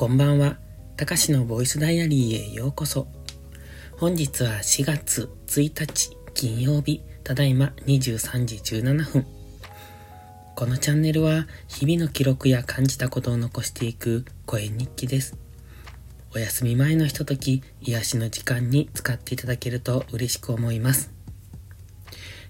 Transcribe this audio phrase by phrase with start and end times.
[0.00, 0.56] こんばんは。
[0.96, 3.06] たかしのボイスダイアリーへようこそ。
[3.98, 9.26] 本日は4月1日金曜日、ただいま23時17分。
[10.56, 15.36] このチャンネルは日々の記録や感じたことを残していく声日記です。
[16.34, 21.12] お休み前のひととき、癒しの時間に使っていただけると嬉しく思います。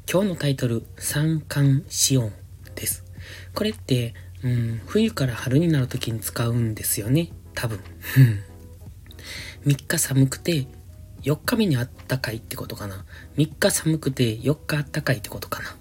[0.09, 2.33] 今日のタイトル、三寒四温
[2.77, 3.03] です。
[3.57, 4.15] これって、
[4.45, 7.33] うん、冬から春になる時に使うんですよね。
[7.55, 7.81] 多分。
[9.67, 10.67] 3日寒くて、
[11.23, 13.05] 4日目にあったかいってことかな。
[13.37, 15.77] 3日寒くて4日あったかいってことかな。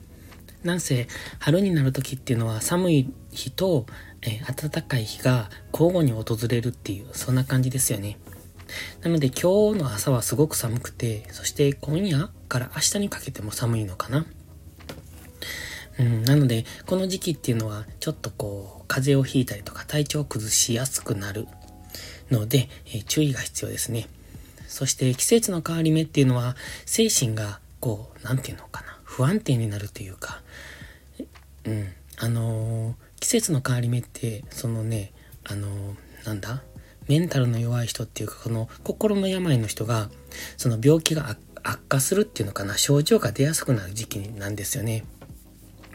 [0.64, 1.08] なんせ、
[1.40, 3.86] 春になる時っていうのは寒い日と、
[4.22, 8.18] えー、暖かい日が交互に訪れるっていう、そんな感じですよね。
[9.02, 14.26] なので今日の朝はすごく寒くて、そして今夜から明日にかけても寒いのかな。
[16.00, 21.48] うん、なので、この時期っていうのは、ちょっとこう、風邪をひいたりとか体調を崩しやすくなる
[22.32, 24.08] ので、え、注意が必要ですね。
[24.68, 30.42] そして季節の変わり目っていうのは、精神がこう、なんていうのかな、不安定になるというか、
[31.66, 35.12] うん、あのー、季節の変わり目って、そのね、
[35.44, 36.62] あのー、なんだ
[37.08, 40.10] メンタルの弱い人っていうか、この心の病の人が、
[40.58, 45.04] その病気が悪化するっていうのかな、症状が出やすくなる時期なんですよね。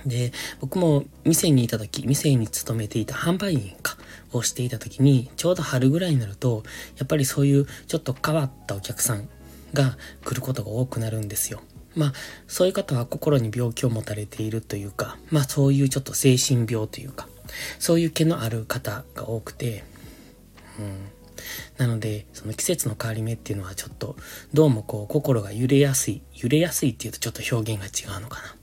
[0.07, 3.97] で、僕も店にいた時、店に勤めていた販売員か、
[4.39, 6.63] をしていた時に、ちょうど春ぐらいになると、
[6.99, 9.29] やっぱりそういうちょっと変わったお客さん
[9.73, 11.63] が来ることが多くなるんですよ。
[11.95, 12.13] まあ、
[12.49, 17.29] そういう方は心に病気を持たれているというか、まあそういうちょっと精神病というか、
[17.79, 19.85] そういう毛のある方が多くて、
[20.79, 21.09] うん。
[21.79, 24.17] なので、その季節の変わり目っていうのはちょっと、
[24.53, 28.57] どうもこう心が揺れやすい、揺れやすいっていうとちょっと表現が違うのかな。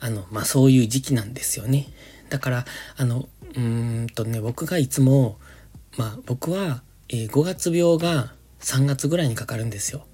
[0.00, 1.88] あの、まあ、そういう時期なんですよね。
[2.28, 2.64] だから、
[2.96, 5.38] あの、うんとね、僕がいつも、
[5.96, 10.04] まあ、僕は、えー、5月病が3月ぐらいにかかるんですよ。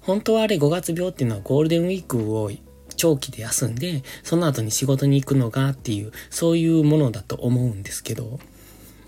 [0.00, 2.50] 本当はあれ5月病っていうのはゴールデンウィークを
[2.96, 8.40] 長期で休んで、その後に仕事に行くのがっていう、そういうものだと思うんですけど、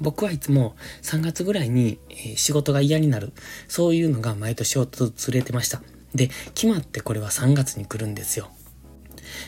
[0.01, 3.33] 僕はいつも3月ぐらいに、え、仕事が嫌になる。
[3.69, 4.87] そういうのが毎年訪
[5.31, 5.83] れてました。
[6.15, 8.51] で、決まってこれは3月に来るんですよ。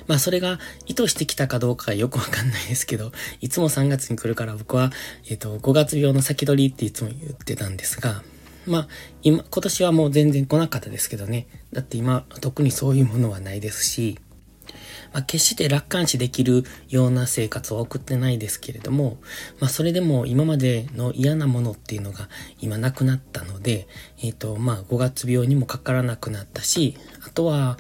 [0.07, 4.91] まあそれが意図してきたかどうかよくわかんないですけど、いつも3月に来るから僕は、
[5.29, 8.23] えっ、ー、と、5月病の先取りっていつも言ってたんですが、
[8.67, 8.89] まあ、
[9.23, 11.47] 今、今年はもう全然来なかったですけどね。
[11.73, 14.19] だって今、特にそういうものはないですし、
[15.13, 19.19] まあ、決して楽観視できるような生活を送ってないですけれども、
[19.61, 22.29] まあ、それでも今までの嫌なものっていうのが
[22.61, 23.87] 今なくなったので、
[24.23, 27.79] えっ、ー、と、まあ、5月病にもかからなくなったし、あとは、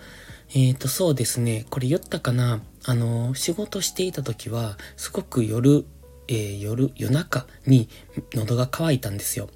[0.50, 1.66] えっ、ー、と、そうですね。
[1.70, 5.84] これ言ったかなあの、仕事していた時は、すごく夜、
[6.28, 7.88] えー、夜、夜中に
[8.34, 9.48] 喉が渇いたんですよ。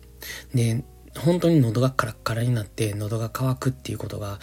[0.54, 0.84] で、
[1.16, 4.38] 本当に喉がカラッカラになって喉が渇くっていうことが、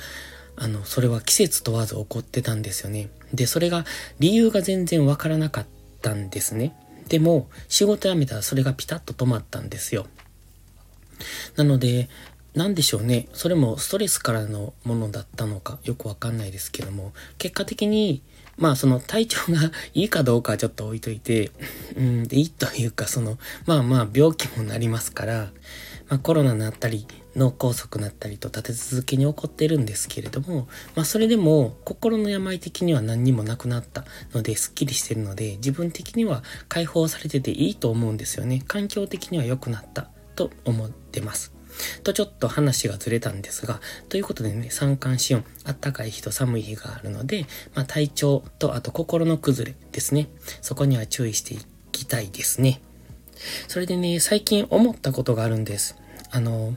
[0.57, 3.09] あの、それは季節問わず起こってたんですよね。
[3.33, 3.85] で、それが
[4.19, 5.65] 理由が全然わからなかっ
[6.01, 6.75] たんですね。
[7.09, 10.07] でも、仕事辞めたらそれがピタッと止まったんですよ。
[11.55, 12.09] なので、
[12.55, 13.27] なんでしょうね。
[13.33, 18.21] それもストレスからのものだったのかよくわかんないですけども、結果的に、
[18.57, 21.51] まあその体調が いいかどうかはちょっと置いといて、
[21.97, 25.51] うん、でいいというかその、まあまあ病気もなりますから、
[26.07, 27.05] まあコロナになったり、
[27.35, 38.63] 脳梗塞になったりと立て続けに起こってるんですけれども、まあそれでも心の病的には何にもなくなったので、スッキリしてるので、自分的には解放されてていいと思うんですよね。
[38.65, 41.54] 環境的には良くなったと思ってます。
[42.03, 50.27] とちょっと話がずれたんですが、ということでね、三寒四温、あったかい日と寒い日があるので、まあ、体調とあと心の崩れですね。
[50.61, 51.59] そこには注意してい
[51.91, 52.81] きたいですね。
[53.67, 55.95] それでね、最近思ったことがあるんです。
[56.31, 56.75] あの、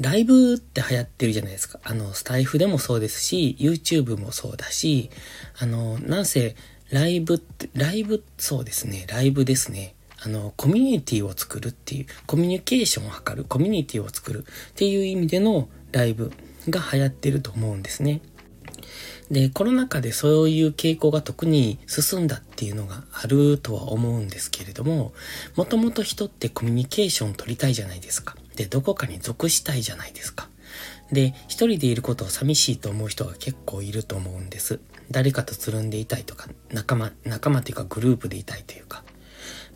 [0.00, 1.78] ライブって流行ってるじゃないですか。
[1.84, 5.10] あの、スタイフでもそうですし、YouTube もそうだし、
[5.58, 6.56] あの、なんせ、
[6.90, 9.93] ライブって、ライブ、そうですね、ライブですね。
[10.24, 16.32] あの、コミュニティを作るっていう、コミュニケーションを図る、コミュニティを作るっていう意味でのライブ
[16.68, 18.20] が流行ってると思うんですね。
[19.30, 25.12] で、コロナ禍でそういう傾向が特に進んだっていうのがあるとは思うんですけれども、
[25.56, 28.36] もともと人ってコミュニケーションを取りたいじゃないですか。
[28.56, 30.48] で、どこかに属したいじゃないですか。
[31.12, 34.80] で、一人でいることを寂しいと思う人が結構いると思うんです。
[35.10, 39.04] 誰かとつるんでいたいとか、仲間、仲間というかグループでいたいというか。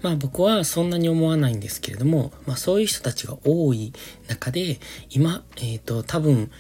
[0.03, 3.93] まあ僕はそんなに思わないんですけれども、まあそういう人たちが多い
[4.29, 4.79] 中で、
[5.11, 6.51] 今、えっ、ー、と多分、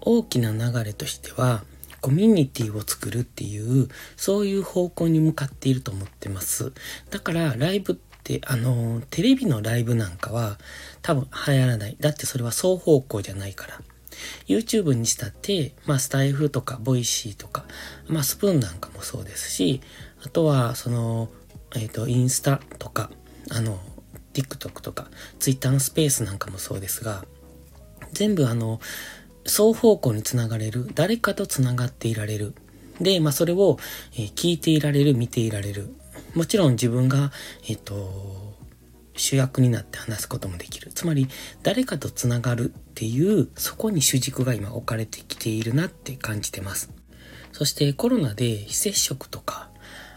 [0.00, 1.64] 大きな流れとしては、
[2.00, 6.72] コミュニティを作るっていう、そういう方向に向かっていると思ってます。
[7.10, 10.58] だからライブで、あの、テレビのライブなんかは
[11.00, 11.96] 多分流行らない。
[12.00, 13.80] だってそれは双方向じゃないから。
[14.46, 17.64] YouTube にしたって、まあ、スタイフとか、 Voicy とか、
[18.06, 19.80] まあ、スプーンなんかもそうですし、
[20.24, 21.30] あとは、その、
[21.74, 23.10] えっ、ー、と、インスタとか、
[23.50, 23.78] あの、
[24.32, 27.24] TikTok とか、Twitter のスペースなんかもそうですが、
[28.12, 28.80] 全部あの、
[29.46, 32.54] 双方向につながれる、誰かとつながっていられる。
[33.00, 33.78] で、まあ、それを、
[34.14, 35.94] えー、聞いていられる、見ていられる。
[36.34, 37.32] もちろん自分が、
[37.68, 38.54] えっ、ー、と、
[39.16, 40.90] 主役になって話すこともできる。
[40.92, 41.28] つまり、
[41.62, 46.90] 誰かとつながるっていう、そこに主軸が今置かれてきているなって感じてます。
[47.52, 49.63] そしてコロナで非接触とか、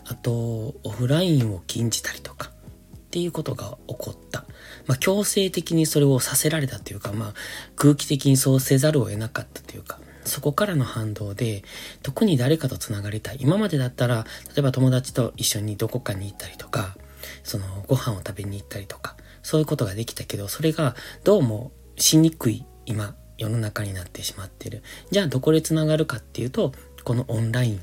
[0.09, 2.51] あと、オフラインを禁じたりとか、
[2.95, 4.45] っていうことが起こった。
[4.85, 7.33] まあ、強制的にそれをさせられたというか、まあ、
[7.75, 11.63] 空気的にそうせざるを得なかったというか、そこからの反動で、
[12.03, 13.37] 特に誰かと繋がりたい。
[13.39, 16.97] 今までだったら、例えば友達と一緒にどこかに行ったりとか、
[17.43, 24.83] その、ご飯を食べに行ったりとか、そういうことができたけど、それがどうもしにくい今、世の中になってしまってる。
[25.11, 26.73] じゃあどこで繋がるかっていうと、
[27.03, 27.81] このオンライン。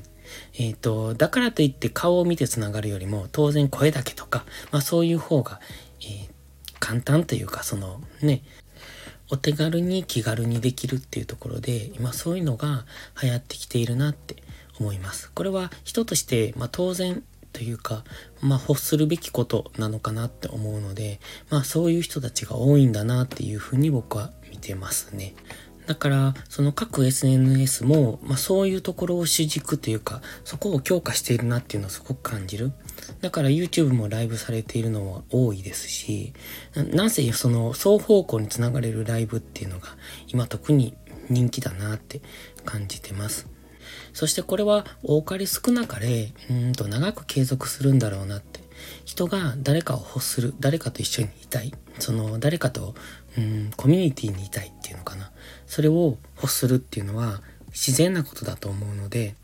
[0.57, 5.59] えっ、ー、と、だからといって顔を見て繋がるよりも、当然声だけとか、まあそういう方が、
[6.01, 6.29] えー、
[6.79, 8.43] 簡単というか、そのね、
[9.31, 12.85] お手軽に気軽にできるっていうところで、今そういうのが
[13.21, 14.35] 流行ってきているなって
[14.79, 15.31] 思います。
[15.31, 17.23] これは人として、まあ当然
[17.53, 18.03] というか、
[18.41, 21.19] まあ欲するべきことなのかなって思うので、
[21.49, 25.33] まあそういう人たちが多いんだなっていうふうに僕は見てますね。
[25.87, 32.71] だから、その各 SNS も、まあそういうところを主軸というか、そこを強化しているなっていうのをすごく感じる。
[33.21, 36.33] だから YouTube もライブされているのは多いですし、
[36.75, 39.89] なぜその双方向につながれるライブっていうのが
[40.27, 40.95] 今特に
[41.29, 42.21] 人気だなって
[42.65, 43.47] 感じてます。
[44.13, 48.54] そしてこれは多かれ少なかれ、うんと長く継続するんだろうなって。
[49.05, 51.73] 人が誰かを欲する、誰かと一緒にいたい。
[51.99, 52.95] その誰かと、
[53.37, 55.31] うん、コミュニティにいたいっていうのかな。
[55.67, 59.35] それを欲するっていうのは自然なことだと思うので、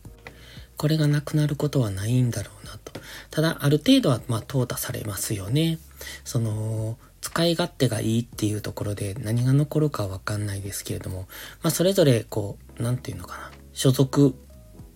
[0.77, 2.91] これがなくなることはないんだろうなと。
[3.29, 5.77] ただ、ある程度は、まあ、淘汰されますよね。
[6.23, 11.27] その、使い勝手がいいっていうところで何が残るかわかんないですけれども、
[11.61, 13.51] まあ、それぞれ、こう、なんていうのかな。
[13.73, 14.35] 所属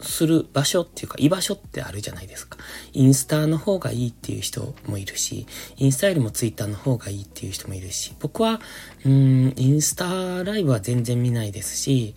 [0.01, 2.57] する場所っていうか居場所ってあるじゃないですか。
[2.93, 5.47] インスタの方がいいっていう人もいるし、
[5.77, 8.61] インスタよりもツイッターの方がいいっていう人もいるし、僕は、
[9.05, 12.15] うん、インスタライブは全然見ないですし、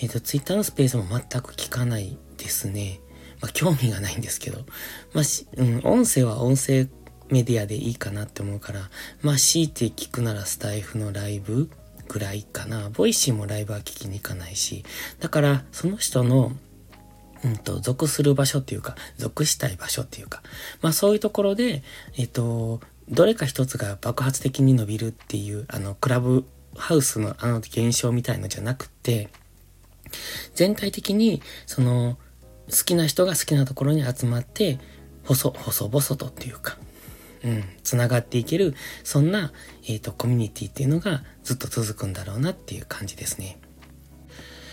[0.00, 3.00] えっ、ー、と、ツイッターのスペースも全く聞かないですね。
[3.40, 4.64] まあ、興味がないんですけど、
[5.12, 6.88] まあ、し、うん、音声は音声
[7.30, 8.90] メディアでいいかなって思うから、
[9.22, 11.70] まあ、強いて聞くならスタイフのライブ
[12.08, 12.90] ぐらいかな。
[12.90, 14.84] Voicy もライブは聞きに行かないし、
[15.20, 16.52] だから、その人の、
[17.44, 20.42] うんと、属する場所っていうか、属したい場所っていうか、
[20.82, 21.82] まあそういうところで、
[22.16, 26.44] えっと、どれか一つが爆発的に伸びるっていう、あの、クラブ
[26.76, 29.28] ハウスのあの現象みたいのじゃなくて、
[30.54, 32.18] 全体的に、その、
[32.70, 34.78] 好きな人が好きなところに集まって、
[35.24, 36.76] 細、細々とっていうか、
[37.44, 38.74] うん、繋がっていける、
[39.04, 39.52] そんな、
[39.86, 43.58] えっ、ー、と、コミュニティっていうのがずっと続くんだろうなっていう感じですね。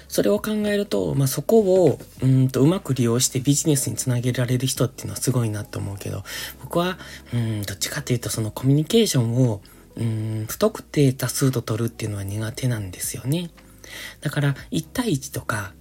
[0.07, 6.23] それを考えると、まあ、そこを、うんと、うまく利用してビジネスにつなげられる人っていうのはすごいなと思うけど、
[6.61, 6.97] 僕は、
[7.33, 9.61] うん、どっちかっていうと、そのコミュニケーションを、
[9.95, 13.49] うん、不特定多数と取るっていうのは苦手なんですよね。
[14.21, 15.73] だから、1対1とか、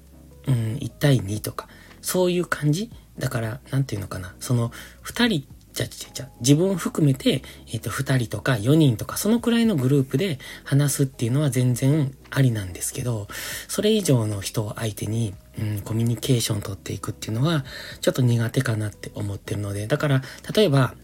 [0.46, 1.68] うん、1対2とか、
[2.00, 2.90] そういう感じ？
[3.18, 4.34] だから、なんていうのかな？
[4.40, 13.26] その、二人、じゃじゃじゃ自分含めて、えっ、ー、と、二人とか四人とか、そのくらいのグループで話すっていうのは全然ありなんですけど、
[13.66, 17.64] それ以上の人を相手に、うん、コミュニケーション取っていくっていうのは、
[18.00, 20.22] ちょっと苦手かなって思ってるので、だから、
[20.54, 20.94] 例えば、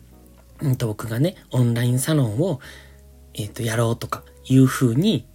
[0.61, 2.61] うんと、僕がね、オンラインサロンを、
[3.35, 5.27] えっ、ー、と、やろうとか、いう風に、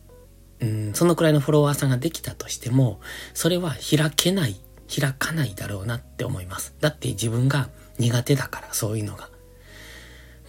[0.61, 3.01] うん、そのくらいのフォロワーさんができたとしても、
[3.33, 4.55] それは開けない
[4.87, 6.73] 開かないだろうなって思います。
[6.79, 9.29] だって自分が苦手だから、そういうのが。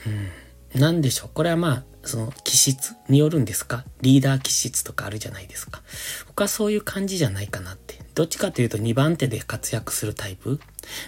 [0.07, 0.81] うん。
[0.81, 1.31] なんでしょう？
[1.33, 3.85] これはまあ、その気質によるんですか？
[4.03, 5.83] リーダー気質とかあるじゃないですか。
[6.27, 8.01] 僕はそういう感じじゃないかなって。
[8.15, 10.61] どっちかというと2番手で活躍するタイプ？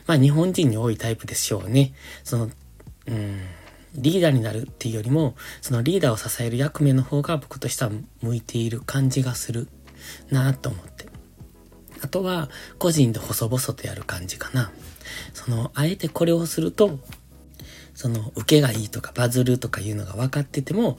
[0.06, 1.92] まあ日本人に多いタイプでしょうね。
[2.24, 2.50] その、
[3.06, 3.40] うん、
[3.94, 7.90] リーダーになるっていうよりも、そのリーダーを支える役目の方が僕としては
[8.22, 9.68] 向いている感じがする
[10.30, 11.06] なと思って。
[12.00, 14.70] あとは、個人で細々とやる感じかな。
[15.32, 16.98] その、あえてこれをすると、
[17.94, 20.98] その、受けがいいとかバズるとかいうのが分かってても、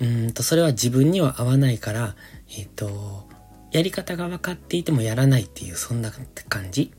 [0.00, 2.16] うんと、それは自分には合わないから、
[2.56, 3.28] えっ、ー、と、
[3.72, 6.10] やり方が分かっていてもやらないっていう、そんな
[6.48, 6.92] 感じ。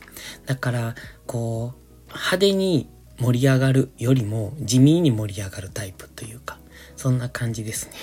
[0.46, 0.96] だから、
[1.28, 2.90] こう、派手に、
[3.22, 6.58] 盛り上がるよりも地味に盛り上がるタイプというか、
[6.96, 7.94] そんな感じですね。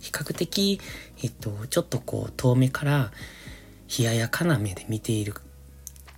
[0.00, 0.80] 比較的、
[1.20, 3.10] えっと、ちょっとこう遠目から
[3.98, 5.34] 冷ややかな目で見ている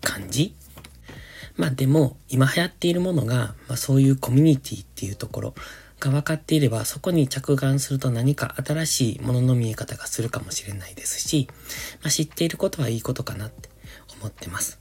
[0.02, 0.54] 感じ
[1.60, 5.54] まあでも、今流行っているものが、まあそういうコミュニティっていうところ
[6.00, 11.48] が分かっていれば、そこに着眼すると何か新しいものの見え方がするかもしれないですし、
[12.02, 13.68] まあ知っていることはいいことかなって
[14.18, 14.80] 思ってます。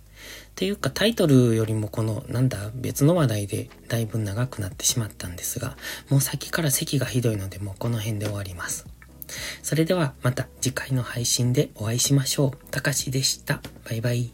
[0.55, 5.75] というかタイトルよりもこのなんだ別の話題でだいぶ長くなってしまったんですが、
[6.09, 8.85] もう先から咳がひどいのでもうこの辺で終わります。
[9.61, 12.71] それではまた次回の配信でお会いしましょう。
[12.71, 13.61] たかしでした。
[13.83, 14.33] バイバイ。